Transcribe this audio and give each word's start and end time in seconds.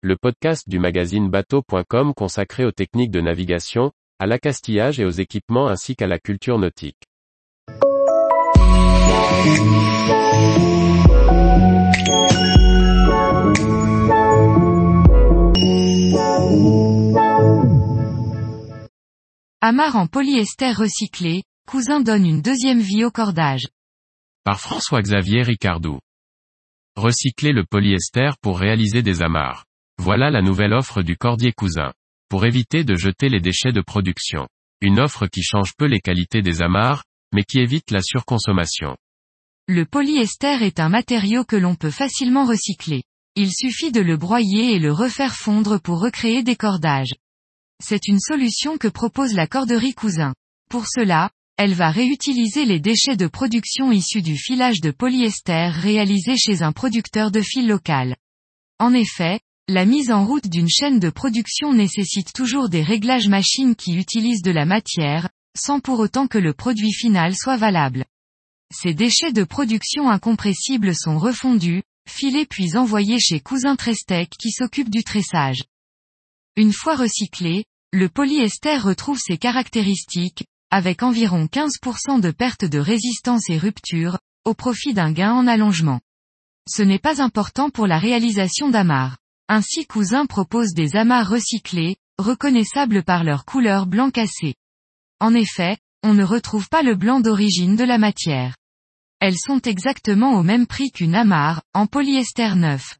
le 0.00 0.16
podcast 0.16 0.68
du 0.68 0.78
magazine 0.78 1.28
bateau.com 1.28 2.14
consacré 2.14 2.64
aux 2.64 2.70
techniques 2.70 3.10
de 3.10 3.20
navigation, 3.20 3.90
à 4.20 4.26
l'accastillage 4.26 5.00
et 5.00 5.04
aux 5.04 5.10
équipements 5.10 5.66
ainsi 5.66 5.96
qu'à 5.96 6.06
la 6.06 6.20
culture 6.20 6.56
nautique. 6.56 7.02
Amarre 19.60 19.96
en 19.96 20.06
polyester 20.06 20.70
recyclé, 20.70 21.42
cousin 21.66 22.00
donne 22.00 22.24
une 22.24 22.40
deuxième 22.40 22.78
vie 22.78 23.04
au 23.04 23.10
cordage. 23.10 23.66
Par 24.44 24.60
François-Xavier 24.60 25.42
Ricardou. 25.42 25.98
Recycler 26.94 27.52
le 27.52 27.64
polyester 27.64 28.30
pour 28.40 28.60
réaliser 28.60 29.02
des 29.02 29.22
amarres. 29.22 29.67
Voilà 29.98 30.30
la 30.30 30.42
nouvelle 30.42 30.72
offre 30.72 31.02
du 31.02 31.16
cordier 31.16 31.52
cousin. 31.52 31.92
Pour 32.28 32.46
éviter 32.46 32.84
de 32.84 32.94
jeter 32.94 33.28
les 33.28 33.40
déchets 33.40 33.72
de 33.72 33.80
production. 33.80 34.46
Une 34.80 35.00
offre 35.00 35.26
qui 35.26 35.42
change 35.42 35.72
peu 35.76 35.86
les 35.86 36.00
qualités 36.00 36.40
des 36.40 36.62
amarres, 36.62 37.04
mais 37.34 37.42
qui 37.42 37.58
évite 37.58 37.90
la 37.90 38.00
surconsommation. 38.00 38.96
Le 39.66 39.84
polyester 39.84 40.64
est 40.64 40.80
un 40.80 40.88
matériau 40.88 41.44
que 41.44 41.56
l'on 41.56 41.74
peut 41.74 41.90
facilement 41.90 42.46
recycler. 42.46 43.02
Il 43.34 43.52
suffit 43.52 43.92
de 43.92 44.00
le 44.00 44.16
broyer 44.16 44.74
et 44.74 44.78
le 44.78 44.92
refaire 44.92 45.34
fondre 45.34 45.80
pour 45.80 46.00
recréer 46.00 46.42
des 46.42 46.56
cordages. 46.56 47.14
C'est 47.82 48.08
une 48.08 48.20
solution 48.20 48.78
que 48.78 48.88
propose 48.88 49.34
la 49.34 49.46
corderie 49.46 49.94
cousin. 49.94 50.34
Pour 50.70 50.86
cela, 50.86 51.30
elle 51.56 51.74
va 51.74 51.90
réutiliser 51.90 52.64
les 52.64 52.80
déchets 52.80 53.16
de 53.16 53.26
production 53.26 53.90
issus 53.90 54.22
du 54.22 54.36
filage 54.36 54.80
de 54.80 54.90
polyester 54.90 55.68
réalisé 55.68 56.36
chez 56.36 56.62
un 56.62 56.72
producteur 56.72 57.30
de 57.30 57.40
fil 57.40 57.66
local. 57.66 58.16
En 58.78 58.94
effet, 58.94 59.40
la 59.70 59.84
mise 59.84 60.10
en 60.10 60.24
route 60.24 60.48
d'une 60.48 60.68
chaîne 60.68 60.98
de 60.98 61.10
production 61.10 61.74
nécessite 61.74 62.32
toujours 62.32 62.70
des 62.70 62.82
réglages 62.82 63.28
machines 63.28 63.76
qui 63.76 63.96
utilisent 63.96 64.40
de 64.40 64.50
la 64.50 64.64
matière, 64.64 65.28
sans 65.54 65.78
pour 65.78 66.00
autant 66.00 66.26
que 66.26 66.38
le 66.38 66.54
produit 66.54 66.92
final 66.92 67.36
soit 67.36 67.58
valable. 67.58 68.06
Ces 68.74 68.94
déchets 68.94 69.32
de 69.32 69.44
production 69.44 70.08
incompressibles 70.08 70.94
sont 70.94 71.18
refondus, 71.18 71.82
filés 72.08 72.46
puis 72.46 72.78
envoyés 72.78 73.20
chez 73.20 73.40
Cousin 73.40 73.76
Trestec 73.76 74.30
qui 74.40 74.52
s'occupe 74.52 74.88
du 74.88 75.04
tressage. 75.04 75.64
Une 76.56 76.72
fois 76.72 76.96
recyclé, 76.96 77.66
le 77.92 78.08
polyester 78.08 78.78
retrouve 78.78 79.18
ses 79.18 79.36
caractéristiques, 79.36 80.46
avec 80.70 81.02
environ 81.02 81.44
15% 81.44 82.22
de 82.22 82.30
perte 82.30 82.64
de 82.64 82.78
résistance 82.78 83.50
et 83.50 83.58
rupture, 83.58 84.18
au 84.46 84.54
profit 84.54 84.94
d'un 84.94 85.12
gain 85.12 85.32
en 85.32 85.46
allongement. 85.46 86.00
Ce 86.66 86.82
n'est 86.82 86.98
pas 86.98 87.22
important 87.22 87.68
pour 87.68 87.86
la 87.86 87.98
réalisation 87.98 88.70
d'amarres. 88.70 89.18
Ainsi 89.50 89.86
Cousin 89.86 90.26
propose 90.26 90.74
des 90.74 90.94
amarres 90.94 91.30
recyclées, 91.30 91.96
reconnaissables 92.18 93.02
par 93.02 93.24
leur 93.24 93.46
couleur 93.46 93.86
blanc 93.86 94.10
cassé. 94.10 94.54
En 95.20 95.32
effet, 95.32 95.78
on 96.02 96.12
ne 96.12 96.22
retrouve 96.22 96.68
pas 96.68 96.82
le 96.82 96.94
blanc 96.94 97.20
d'origine 97.20 97.74
de 97.74 97.84
la 97.84 97.96
matière. 97.96 98.56
Elles 99.20 99.38
sont 99.38 99.60
exactement 99.62 100.38
au 100.38 100.42
même 100.42 100.66
prix 100.66 100.90
qu'une 100.90 101.14
amarre, 101.14 101.62
en 101.72 101.86
polyester 101.86 102.54
neuf. 102.56 102.98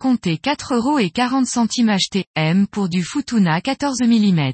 Comptez 0.00 0.38
4 0.38 0.74
euros 0.74 0.98
et 0.98 1.10
40 1.10 1.46
centimes 1.46 1.96
HTM 1.96 2.66
pour 2.66 2.88
du 2.88 3.04
Futuna 3.04 3.60
14 3.60 4.02
mm. 4.02 4.52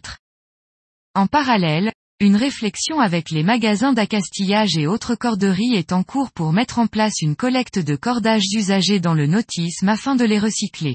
En 1.14 1.26
parallèle, 1.26 1.92
une 2.20 2.36
réflexion 2.36 3.00
avec 3.00 3.30
les 3.30 3.42
magasins 3.42 3.94
d'accastillage 3.94 4.76
et 4.76 4.86
autres 4.86 5.14
corderies 5.14 5.74
est 5.74 5.92
en 5.92 6.04
cours 6.04 6.30
pour 6.30 6.52
mettre 6.52 6.78
en 6.78 6.86
place 6.86 7.20
une 7.22 7.36
collecte 7.36 7.78
de 7.78 7.96
cordages 7.96 8.52
usagés 8.54 9.00
dans 9.00 9.14
le 9.14 9.26
nautisme 9.26 9.88
afin 9.88 10.14
de 10.14 10.24
les 10.24 10.38
recycler. 10.38 10.94